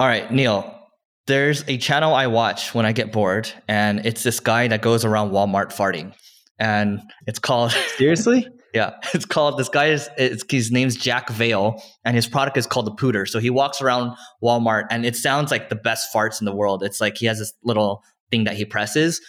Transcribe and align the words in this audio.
All 0.00 0.08
right, 0.08 0.30
Neil. 0.32 0.70
There's 1.26 1.64
a 1.68 1.78
channel 1.78 2.14
I 2.14 2.26
watch 2.26 2.74
when 2.74 2.84
I 2.84 2.92
get 2.92 3.12
bored, 3.12 3.50
and 3.68 4.04
it's 4.04 4.24
this 4.24 4.40
guy 4.40 4.68
that 4.68 4.82
goes 4.82 5.04
around 5.04 5.30
Walmart 5.30 5.72
farting. 5.72 6.12
And 6.58 7.00
it's 7.26 7.38
called 7.38 7.70
Seriously? 7.96 8.46
Yeah, 8.74 8.96
it's 9.14 9.24
called 9.24 9.56
this 9.56 9.68
guy 9.68 9.86
is 9.86 10.10
it's, 10.18 10.44
his 10.50 10.72
name's 10.72 10.96
Jack 10.96 11.30
Vale, 11.30 11.80
and 12.04 12.16
his 12.16 12.26
product 12.26 12.56
is 12.56 12.66
called 12.66 12.86
the 12.86 12.92
Pooter. 12.92 13.26
So 13.26 13.38
he 13.38 13.50
walks 13.50 13.80
around 13.80 14.16
Walmart, 14.42 14.86
and 14.90 15.06
it 15.06 15.14
sounds 15.14 15.52
like 15.52 15.68
the 15.68 15.76
best 15.76 16.12
farts 16.12 16.40
in 16.40 16.44
the 16.44 16.54
world. 16.54 16.82
It's 16.82 17.00
like 17.00 17.16
he 17.16 17.26
has 17.26 17.38
this 17.38 17.54
little 17.62 18.02
thing 18.32 18.44
that 18.44 18.56
he 18.56 18.64
presses, 18.64 19.20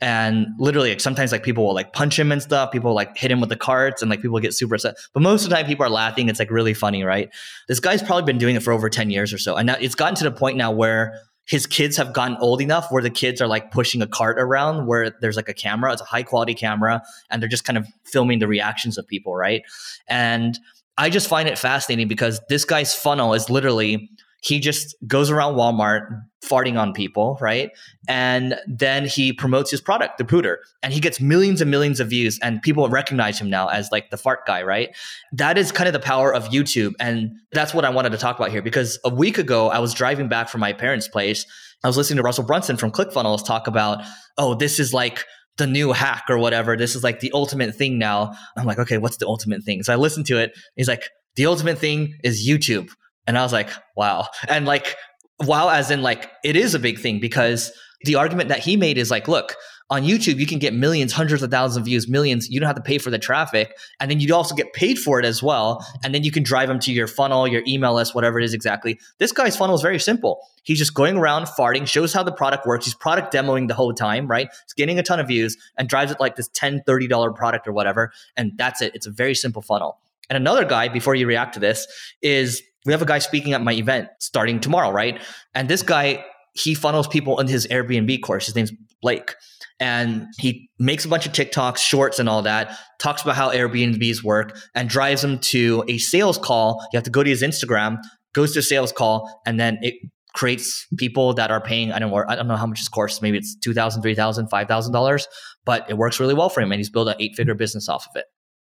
and 0.00 0.46
literally 0.58 0.90
like, 0.90 1.00
sometimes 1.00 1.32
like 1.32 1.42
people 1.42 1.66
will 1.66 1.74
like 1.74 1.92
punch 1.92 2.18
him 2.18 2.32
and 2.32 2.42
stuff. 2.42 2.72
People 2.72 2.94
like 2.94 3.16
hit 3.16 3.30
him 3.30 3.40
with 3.40 3.50
the 3.50 3.56
carts, 3.56 4.02
and 4.02 4.10
like 4.10 4.22
people 4.22 4.38
get 4.40 4.54
super 4.54 4.74
upset. 4.74 4.96
But 5.12 5.22
most 5.22 5.44
of 5.44 5.50
the 5.50 5.56
time, 5.56 5.66
people 5.66 5.84
are 5.84 5.90
laughing. 5.90 6.28
It's 6.28 6.38
like 6.38 6.50
really 6.50 6.74
funny, 6.74 7.04
right? 7.04 7.28
This 7.68 7.80
guy's 7.80 8.02
probably 8.02 8.24
been 8.24 8.38
doing 8.38 8.56
it 8.56 8.62
for 8.62 8.72
over 8.72 8.88
ten 8.88 9.10
years 9.10 9.32
or 9.32 9.38
so, 9.38 9.56
and 9.56 9.66
now 9.66 9.76
it's 9.80 9.94
gotten 9.94 10.14
to 10.16 10.24
the 10.24 10.32
point 10.32 10.56
now 10.56 10.70
where 10.70 11.20
his 11.46 11.66
kids 11.66 11.96
have 11.96 12.12
gotten 12.12 12.36
old 12.36 12.60
enough 12.60 12.86
where 12.90 13.02
the 13.02 13.10
kids 13.10 13.40
are 13.40 13.48
like 13.48 13.72
pushing 13.72 14.00
a 14.02 14.06
cart 14.06 14.38
around 14.38 14.86
where 14.86 15.10
there's 15.20 15.34
like 15.36 15.48
a 15.48 15.54
camera, 15.54 15.92
it's 15.92 16.00
a 16.00 16.04
high 16.04 16.22
quality 16.22 16.54
camera, 16.54 17.02
and 17.28 17.42
they're 17.42 17.48
just 17.48 17.64
kind 17.64 17.76
of 17.76 17.86
filming 18.04 18.38
the 18.38 18.46
reactions 18.46 18.96
of 18.96 19.06
people, 19.08 19.34
right? 19.34 19.62
And 20.06 20.58
I 20.96 21.10
just 21.10 21.28
find 21.28 21.48
it 21.48 21.58
fascinating 21.58 22.06
because 22.06 22.40
this 22.48 22.64
guy's 22.64 22.94
funnel 22.94 23.34
is 23.34 23.50
literally 23.50 24.08
he 24.42 24.60
just 24.60 24.94
goes 25.06 25.30
around 25.30 25.54
Walmart 25.54 26.22
farting 26.50 26.78
on 26.78 26.92
people, 26.92 27.38
right? 27.40 27.70
And 28.08 28.56
then 28.66 29.06
he 29.06 29.32
promotes 29.32 29.70
his 29.70 29.80
product, 29.80 30.18
the 30.18 30.24
Pooter, 30.24 30.56
and 30.82 30.92
he 30.92 31.00
gets 31.00 31.20
millions 31.20 31.60
and 31.60 31.70
millions 31.70 32.00
of 32.00 32.08
views, 32.08 32.38
and 32.42 32.60
people 32.62 32.88
recognize 32.88 33.40
him 33.40 33.48
now 33.48 33.68
as 33.68 33.88
like 33.92 34.10
the 34.10 34.16
fart 34.16 34.46
guy, 34.46 34.62
right? 34.62 34.94
That 35.32 35.56
is 35.56 35.70
kind 35.72 35.86
of 35.86 35.92
the 35.92 36.00
power 36.00 36.34
of 36.34 36.48
YouTube. 36.48 36.94
And 36.98 37.32
that's 37.52 37.72
what 37.72 37.84
I 37.84 37.90
wanted 37.90 38.10
to 38.10 38.18
talk 38.18 38.38
about 38.38 38.50
here 38.50 38.62
because 38.62 38.98
a 39.04 39.14
week 39.14 39.38
ago, 39.38 39.68
I 39.68 39.78
was 39.78 39.94
driving 39.94 40.28
back 40.28 40.48
from 40.48 40.60
my 40.60 40.72
parents' 40.72 41.08
place. 41.08 41.46
I 41.84 41.88
was 41.88 41.96
listening 41.96 42.18
to 42.18 42.22
Russell 42.22 42.44
Brunson 42.44 42.76
from 42.76 42.90
ClickFunnels 42.90 43.46
talk 43.46 43.66
about, 43.66 44.04
oh, 44.36 44.54
this 44.54 44.78
is 44.78 44.92
like 44.92 45.24
the 45.56 45.66
new 45.66 45.92
hack 45.92 46.24
or 46.28 46.38
whatever. 46.38 46.76
This 46.76 46.96
is 46.96 47.04
like 47.04 47.20
the 47.20 47.30
ultimate 47.32 47.74
thing 47.74 47.98
now. 47.98 48.32
I'm 48.56 48.66
like, 48.66 48.78
okay, 48.78 48.98
what's 48.98 49.18
the 49.18 49.26
ultimate 49.26 49.62
thing? 49.62 49.82
So 49.82 49.92
I 49.92 49.96
listened 49.96 50.26
to 50.26 50.38
it. 50.38 50.52
He's 50.76 50.88
like, 50.88 51.04
the 51.36 51.46
ultimate 51.46 51.78
thing 51.78 52.14
is 52.24 52.48
YouTube. 52.48 52.90
And 53.26 53.38
I 53.38 53.42
was 53.42 53.52
like, 53.52 53.70
wow. 53.96 54.26
And 54.48 54.66
like, 54.66 54.96
wow, 55.40 55.68
as 55.68 55.90
in 55.90 56.02
like, 56.02 56.30
it 56.44 56.56
is 56.56 56.74
a 56.74 56.78
big 56.78 56.98
thing 56.98 57.20
because 57.20 57.72
the 58.04 58.14
argument 58.14 58.48
that 58.48 58.60
he 58.60 58.76
made 58.76 58.98
is 58.98 59.10
like, 59.10 59.28
look, 59.28 59.56
on 59.90 60.04
YouTube, 60.04 60.38
you 60.38 60.46
can 60.46 60.60
get 60.60 60.72
millions, 60.72 61.12
hundreds 61.12 61.42
of 61.42 61.50
thousands 61.50 61.76
of 61.78 61.84
views, 61.84 62.08
millions. 62.08 62.48
You 62.48 62.60
don't 62.60 62.68
have 62.68 62.76
to 62.76 62.82
pay 62.82 62.98
for 62.98 63.10
the 63.10 63.18
traffic. 63.18 63.76
And 63.98 64.08
then 64.08 64.20
you 64.20 64.32
also 64.32 64.54
get 64.54 64.72
paid 64.72 65.00
for 65.00 65.18
it 65.18 65.26
as 65.26 65.42
well. 65.42 65.84
And 66.04 66.14
then 66.14 66.22
you 66.22 66.30
can 66.30 66.44
drive 66.44 66.68
them 66.68 66.78
to 66.80 66.92
your 66.92 67.08
funnel, 67.08 67.48
your 67.48 67.62
email 67.66 67.94
list, 67.94 68.14
whatever 68.14 68.38
it 68.38 68.44
is 68.44 68.54
exactly. 68.54 69.00
This 69.18 69.32
guy's 69.32 69.56
funnel 69.56 69.74
is 69.74 69.82
very 69.82 69.98
simple. 69.98 70.46
He's 70.62 70.78
just 70.78 70.94
going 70.94 71.16
around 71.16 71.46
farting, 71.46 71.88
shows 71.88 72.12
how 72.12 72.22
the 72.22 72.32
product 72.32 72.66
works. 72.66 72.84
He's 72.84 72.94
product 72.94 73.34
demoing 73.34 73.66
the 73.66 73.74
whole 73.74 73.92
time, 73.92 74.28
right? 74.28 74.48
He's 74.48 74.74
getting 74.76 75.00
a 75.00 75.02
ton 75.02 75.18
of 75.18 75.26
views 75.26 75.56
and 75.76 75.88
drives 75.88 76.12
it 76.12 76.20
like 76.20 76.36
this 76.36 76.48
$10, 76.50 76.84
$30 76.84 77.34
product 77.34 77.66
or 77.66 77.72
whatever. 77.72 78.12
And 78.36 78.52
that's 78.56 78.80
it. 78.80 78.94
It's 78.94 79.06
a 79.06 79.10
very 79.10 79.34
simple 79.34 79.60
funnel. 79.60 79.98
And 80.28 80.36
another 80.36 80.64
guy, 80.64 80.86
before 80.86 81.16
you 81.16 81.26
react 81.26 81.54
to 81.54 81.60
this, 81.60 81.88
is 82.22 82.62
we 82.86 82.92
have 82.92 83.02
a 83.02 83.06
guy 83.06 83.18
speaking 83.18 83.52
at 83.52 83.62
my 83.62 83.72
event 83.72 84.08
starting 84.18 84.60
tomorrow, 84.60 84.90
right? 84.90 85.20
And 85.54 85.68
this 85.68 85.82
guy, 85.82 86.24
he 86.54 86.74
funnels 86.74 87.06
people 87.06 87.38
in 87.40 87.46
his 87.46 87.66
Airbnb 87.66 88.22
course. 88.22 88.46
His 88.46 88.56
name's 88.56 88.72
Blake. 89.02 89.34
And 89.78 90.26
he 90.38 90.68
makes 90.78 91.04
a 91.06 91.08
bunch 91.08 91.24
of 91.26 91.32
TikToks, 91.32 91.78
shorts, 91.78 92.18
and 92.18 92.28
all 92.28 92.42
that, 92.42 92.78
talks 92.98 93.22
about 93.22 93.34
how 93.34 93.50
Airbnbs 93.50 94.22
work, 94.22 94.58
and 94.74 94.88
drives 94.88 95.22
them 95.22 95.38
to 95.38 95.84
a 95.88 95.96
sales 95.96 96.36
call. 96.36 96.86
You 96.92 96.98
have 96.98 97.04
to 97.04 97.10
go 97.10 97.22
to 97.22 97.30
his 97.30 97.42
Instagram, 97.42 97.96
goes 98.34 98.52
to 98.52 98.58
a 98.58 98.62
sales 98.62 98.92
call, 98.92 99.40
and 99.46 99.58
then 99.58 99.78
it 99.80 99.94
creates 100.34 100.86
people 100.98 101.32
that 101.34 101.50
are 101.50 101.60
paying, 101.60 101.92
I 101.92 101.98
don't 101.98 102.10
know, 102.10 102.24
I 102.28 102.36
don't 102.36 102.46
know 102.46 102.56
how 102.56 102.66
much 102.66 102.78
his 102.78 102.88
course, 102.88 103.22
maybe 103.22 103.38
it's 103.38 103.56
$2,000, 103.66 104.02
$3,000, 104.02 104.48
$5,000, 104.48 105.26
but 105.64 105.88
it 105.88 105.96
works 105.96 106.20
really 106.20 106.34
well 106.34 106.50
for 106.50 106.60
him. 106.60 106.72
And 106.72 106.78
he's 106.78 106.90
built 106.90 107.08
an 107.08 107.14
eight 107.18 107.34
figure 107.34 107.54
business 107.54 107.88
off 107.88 108.06
of 108.10 108.16
it. 108.16 108.26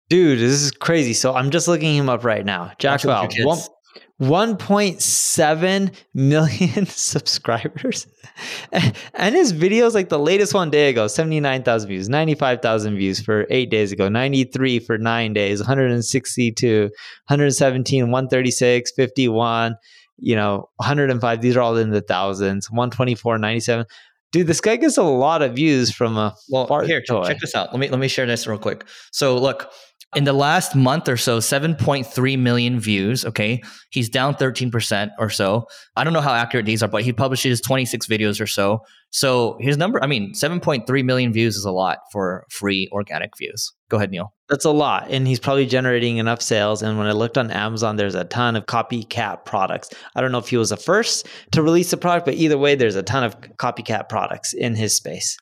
Dude, 0.08 0.38
this 0.38 0.62
is 0.62 0.70
crazy. 0.70 1.14
So 1.14 1.34
I'm 1.34 1.50
just 1.50 1.66
looking 1.68 1.94
him 1.96 2.08
up 2.08 2.24
right 2.24 2.44
now. 2.44 2.72
Jack 2.78 3.02
Vale, 3.02 3.28
1.7 4.20 5.94
million 6.14 6.86
subscribers. 6.86 8.06
and 8.72 9.34
his 9.34 9.52
videos, 9.52 9.94
like 9.94 10.08
the 10.08 10.18
latest 10.18 10.54
one 10.54 10.70
day 10.70 10.88
ago, 10.88 11.06
79,000 11.06 11.88
views, 11.88 12.08
95,000 12.08 12.96
views 12.96 13.20
for 13.20 13.46
eight 13.50 13.70
days 13.70 13.92
ago, 13.92 14.08
93 14.08 14.78
for 14.80 14.98
nine 14.98 15.32
days, 15.32 15.60
162, 15.60 16.82
117, 16.82 18.04
136, 18.04 18.92
51, 18.92 19.76
you 20.18 20.36
know, 20.36 20.68
105. 20.76 21.40
These 21.40 21.56
are 21.56 21.60
all 21.60 21.76
in 21.76 21.90
the 21.90 22.00
thousands, 22.00 22.70
124, 22.70 23.38
97 23.38 23.86
dude 24.32 24.46
this 24.46 24.60
guy 24.60 24.76
gets 24.76 24.96
a 24.96 25.02
lot 25.02 25.40
of 25.40 25.54
views 25.54 25.90
from 25.92 26.16
a 26.16 26.34
well 26.50 26.80
here 26.80 27.00
toy. 27.00 27.26
check 27.26 27.38
this 27.38 27.54
out 27.54 27.72
let 27.72 27.78
me 27.78 27.88
let 27.88 28.00
me 28.00 28.08
share 28.08 28.26
this 28.26 28.46
real 28.46 28.58
quick 28.58 28.84
so 29.12 29.36
look 29.38 29.70
in 30.16 30.24
the 30.24 30.32
last 30.32 30.74
month 30.74 31.10
or 31.10 31.18
so 31.18 31.38
7.3 31.38 32.38
million 32.38 32.80
views 32.80 33.24
okay? 33.26 33.62
He's 33.90 34.08
down 34.08 34.34
13% 34.34 35.10
or 35.18 35.28
so. 35.28 35.66
I 35.94 36.04
don't 36.04 36.14
know 36.14 36.22
how 36.22 36.32
accurate 36.32 36.64
these 36.64 36.82
are 36.82 36.88
but 36.88 37.02
he 37.02 37.12
publishes 37.12 37.60
26 37.60 38.06
videos 38.06 38.40
or 38.40 38.46
so. 38.46 38.80
So 39.10 39.56
his 39.60 39.76
number 39.76 40.02
i 40.02 40.06
mean 40.06 40.32
7.3 40.34 41.04
million 41.04 41.32
views 41.32 41.56
is 41.56 41.64
a 41.64 41.70
lot 41.70 41.98
for 42.10 42.46
free 42.50 42.88
organic 42.92 43.30
views. 43.38 43.72
Go 43.90 43.98
ahead 43.98 44.10
neil. 44.10 44.32
That's 44.48 44.64
a 44.64 44.70
lot 44.70 45.10
and 45.10 45.28
he's 45.28 45.38
probably 45.38 45.66
generating 45.66 46.16
enough 46.16 46.40
sales 46.40 46.82
and 46.82 46.96
when 46.96 47.06
i 47.06 47.12
looked 47.12 47.36
on 47.36 47.50
amazon 47.50 47.96
there's 47.96 48.14
a 48.14 48.24
ton 48.24 48.56
of 48.56 48.64
copycat 48.64 49.44
products. 49.44 49.90
I 50.14 50.22
don't 50.22 50.32
know 50.32 50.38
if 50.38 50.48
he 50.48 50.56
was 50.56 50.70
the 50.70 50.78
first 50.78 51.26
to 51.52 51.62
release 51.62 51.90
the 51.90 51.98
product 51.98 52.24
but 52.24 52.34
either 52.34 52.56
way 52.56 52.74
there's 52.74 52.96
a 52.96 53.02
ton 53.02 53.22
of 53.22 53.38
copycat 53.58 54.08
products 54.08 54.54
in 54.54 54.74
his 54.74 54.96
space 54.96 55.36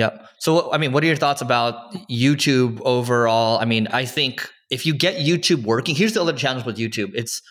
Yep. 0.00 0.28
So, 0.38 0.72
I 0.72 0.78
mean, 0.78 0.92
what 0.92 1.04
are 1.04 1.06
your 1.06 1.16
thoughts 1.16 1.42
about 1.42 1.92
YouTube 2.08 2.80
overall? 2.86 3.58
I 3.58 3.66
mean, 3.66 3.86
I 3.88 4.06
think 4.06 4.48
if 4.70 4.86
you 4.86 4.94
get 4.94 5.16
YouTube 5.16 5.64
working, 5.64 5.94
here's 5.94 6.14
the 6.14 6.22
other 6.22 6.32
challenge 6.32 6.64
with 6.64 6.78
YouTube. 6.78 7.10
It's, 7.14 7.42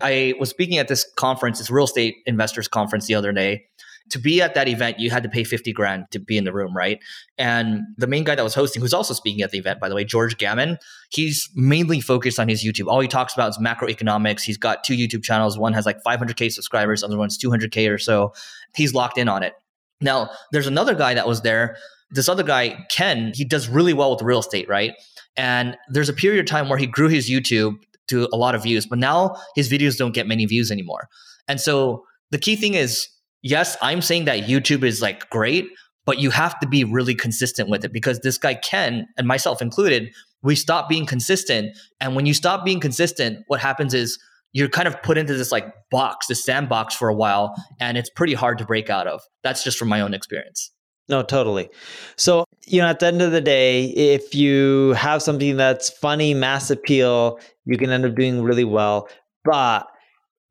I 0.00 0.32
was 0.40 0.48
speaking 0.48 0.78
at 0.78 0.88
this 0.88 1.06
conference, 1.16 1.58
this 1.58 1.70
real 1.70 1.84
estate 1.84 2.16
investors 2.24 2.66
conference 2.66 3.08
the 3.08 3.14
other 3.14 3.30
day. 3.30 3.66
To 4.08 4.18
be 4.18 4.40
at 4.40 4.54
that 4.54 4.68
event, 4.68 4.98
you 4.98 5.10
had 5.10 5.22
to 5.22 5.28
pay 5.28 5.44
50 5.44 5.70
grand 5.74 6.04
to 6.12 6.18
be 6.18 6.38
in 6.38 6.44
the 6.44 6.52
room, 6.54 6.74
right? 6.74 6.98
And 7.36 7.82
the 7.98 8.06
main 8.06 8.24
guy 8.24 8.36
that 8.36 8.42
was 8.42 8.54
hosting, 8.54 8.80
who's 8.80 8.94
also 8.94 9.12
speaking 9.12 9.42
at 9.42 9.50
the 9.50 9.58
event, 9.58 9.78
by 9.78 9.90
the 9.90 9.94
way, 9.94 10.04
George 10.04 10.38
Gammon, 10.38 10.78
he's 11.10 11.50
mainly 11.54 12.00
focused 12.00 12.40
on 12.40 12.48
his 12.48 12.64
YouTube. 12.64 12.86
All 12.86 13.00
he 13.00 13.08
talks 13.08 13.34
about 13.34 13.50
is 13.50 13.58
macroeconomics. 13.58 14.40
He's 14.40 14.56
got 14.56 14.82
two 14.82 14.94
YouTube 14.94 15.24
channels. 15.24 15.58
One 15.58 15.74
has 15.74 15.84
like 15.84 16.02
500K 16.06 16.50
subscribers, 16.50 17.02
other 17.02 17.18
one's 17.18 17.36
200K 17.36 17.92
or 17.92 17.98
so. 17.98 18.32
He's 18.74 18.94
locked 18.94 19.18
in 19.18 19.28
on 19.28 19.42
it. 19.42 19.52
Now, 20.00 20.30
there's 20.52 20.68
another 20.68 20.94
guy 20.94 21.12
that 21.12 21.28
was 21.28 21.42
there 21.42 21.76
this 22.10 22.28
other 22.28 22.42
guy, 22.42 22.84
Ken, 22.90 23.32
he 23.34 23.44
does 23.44 23.68
really 23.68 23.92
well 23.92 24.10
with 24.10 24.22
real 24.22 24.40
estate, 24.40 24.68
right? 24.68 24.94
And 25.36 25.76
there's 25.88 26.08
a 26.08 26.14
period 26.14 26.40
of 26.40 26.46
time 26.46 26.68
where 26.68 26.78
he 26.78 26.86
grew 26.86 27.08
his 27.08 27.30
YouTube 27.30 27.76
to 28.08 28.28
a 28.32 28.36
lot 28.36 28.54
of 28.54 28.62
views, 28.62 28.86
but 28.86 28.98
now 28.98 29.36
his 29.54 29.70
videos 29.70 29.96
don't 29.96 30.14
get 30.14 30.26
many 30.26 30.46
views 30.46 30.70
anymore. 30.70 31.08
And 31.46 31.60
so 31.60 32.04
the 32.30 32.38
key 32.38 32.56
thing 32.56 32.74
is, 32.74 33.08
yes, 33.42 33.76
I'm 33.80 34.02
saying 34.02 34.24
that 34.24 34.44
YouTube 34.44 34.82
is 34.82 35.00
like 35.00 35.28
great, 35.30 35.66
but 36.06 36.18
you 36.18 36.30
have 36.30 36.58
to 36.60 36.66
be 36.66 36.84
really 36.84 37.14
consistent 37.14 37.68
with 37.68 37.84
it 37.84 37.92
because 37.92 38.20
this 38.20 38.38
guy, 38.38 38.54
Ken, 38.54 39.06
and 39.16 39.28
myself 39.28 39.60
included, 39.60 40.10
we 40.42 40.54
stop 40.54 40.88
being 40.88 41.06
consistent. 41.06 41.76
And 42.00 42.16
when 42.16 42.26
you 42.26 42.34
stop 42.34 42.64
being 42.64 42.80
consistent, 42.80 43.44
what 43.48 43.60
happens 43.60 43.92
is 43.92 44.18
you're 44.52 44.68
kind 44.68 44.88
of 44.88 45.02
put 45.02 45.18
into 45.18 45.34
this 45.34 45.52
like 45.52 45.66
box, 45.90 46.26
this 46.26 46.44
sandbox 46.44 46.94
for 46.94 47.08
a 47.08 47.14
while, 47.14 47.54
and 47.80 47.98
it's 47.98 48.10
pretty 48.10 48.34
hard 48.34 48.58
to 48.58 48.64
break 48.64 48.88
out 48.88 49.06
of. 49.06 49.20
That's 49.42 49.62
just 49.62 49.78
from 49.78 49.88
my 49.88 50.00
own 50.00 50.14
experience. 50.14 50.70
No, 51.08 51.22
totally. 51.22 51.70
So, 52.16 52.44
you 52.66 52.82
know, 52.82 52.88
at 52.88 53.00
the 53.00 53.06
end 53.06 53.22
of 53.22 53.32
the 53.32 53.40
day, 53.40 53.84
if 53.86 54.34
you 54.34 54.92
have 54.92 55.22
something 55.22 55.56
that's 55.56 55.88
funny, 55.88 56.34
mass 56.34 56.70
appeal, 56.70 57.40
you 57.64 57.78
can 57.78 57.90
end 57.90 58.04
up 58.04 58.14
doing 58.14 58.42
really 58.42 58.64
well. 58.64 59.08
But 59.44 59.86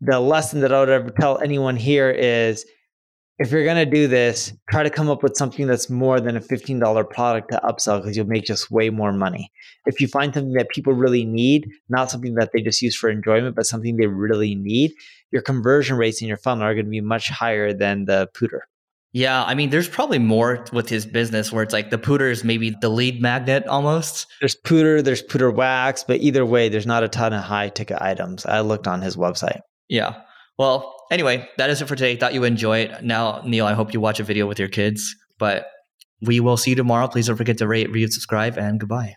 the 0.02 0.20
lesson 0.20 0.62
that 0.62 0.74
I 0.74 0.80
would 0.80 0.90
ever 0.90 1.12
tell 1.12 1.40
anyone 1.40 1.76
here 1.76 2.10
is 2.10 2.66
if 3.40 3.52
you're 3.52 3.66
going 3.66 3.78
to 3.78 3.86
do 3.86 4.08
this, 4.08 4.52
try 4.68 4.82
to 4.82 4.90
come 4.90 5.10
up 5.10 5.22
with 5.22 5.36
something 5.36 5.68
that's 5.68 5.92
more 5.92 6.20
than 6.20 6.36
a 6.36 6.42
$15 6.42 7.10
product 7.12 7.52
to 7.52 7.62
upsell 7.64 8.02
because 8.02 8.18
you'll 8.18 8.26
make 8.26 8.46
just 8.46 8.72
way 8.72 8.90
more 8.90 9.14
money. 9.14 9.52
If 9.86 10.02
you 10.02 10.08
find 10.08 10.34
something 10.34 10.54
that 10.54 10.70
people 10.70 10.94
really 10.94 11.24
need, 11.24 11.70
not 11.88 12.10
something 12.10 12.34
that 12.36 12.50
they 12.52 12.62
just 12.62 12.82
use 12.82 12.96
for 12.96 13.12
enjoyment, 13.12 13.56
but 13.56 13.68
something 13.68 13.98
they 13.98 14.08
really 14.08 14.56
need, 14.56 14.94
your 15.32 15.44
conversion 15.44 15.98
rates 15.98 16.20
in 16.20 16.28
your 16.28 16.38
funnel 16.38 16.64
are 16.64 16.74
going 16.74 16.86
to 16.86 16.92
be 16.92 17.02
much 17.02 17.30
higher 17.30 17.74
than 17.74 18.06
the 18.06 18.28
pooter. 18.34 18.62
Yeah, 19.14 19.44
I 19.44 19.56
mean, 19.56 19.70
there's 19.70 19.88
probably 19.88 20.20
more 20.20 20.66
with 20.74 20.90
his 20.90 21.06
business 21.06 21.52
where 21.52 21.64
it's 21.64 21.74
like 21.74 21.90
the 21.90 21.98
pooter 21.98 22.30
is 22.30 22.44
maybe 22.44 22.76
the 22.82 22.90
lead 22.90 23.22
magnet 23.22 23.66
almost. 23.66 24.28
There's 24.42 24.56
pooter, 24.56 25.04
there's 25.04 25.24
pooter 25.24 25.54
wax, 25.54 26.04
but 26.04 26.20
either 26.20 26.46
way, 26.46 26.70
there's 26.70 26.86
not 26.86 27.04
a 27.04 27.08
ton 27.08 27.34
of 27.34 27.44
high 27.44 27.70
ticket 27.70 27.98
items. 28.02 28.46
I 28.46 28.60
looked 28.60 28.86
on 28.86 29.02
his 29.02 29.16
website. 29.16 29.62
Yeah. 29.88 30.22
Well, 30.58 30.94
anyway, 31.12 31.48
that 31.58 31.70
is 31.70 31.82
it 31.82 31.88
for 31.88 31.96
today. 31.96 32.16
Thought 32.16 32.34
you 32.34 32.42
would 32.42 32.52
enjoy 32.52 32.80
it. 32.80 33.04
Now, 33.04 33.42
Neil, 33.46 33.66
I 33.66 33.74
hope 33.74 33.94
you 33.94 34.02
watch 34.02 34.20
a 34.20 34.24
video 34.24 34.46
with 34.46 34.60
your 34.60 34.68
kids, 34.68 35.16
but 35.40 35.68
we 36.22 36.40
will 36.40 36.58
see 36.58 36.72
you 36.72 36.76
tomorrow. 36.76 37.08
Please 37.08 37.28
don't 37.28 37.38
forget 37.38 37.58
to 37.60 37.68
rate, 37.68 37.88
review, 37.88 38.10
subscribe, 38.10 38.58
and 38.58 38.80
goodbye. 38.80 39.16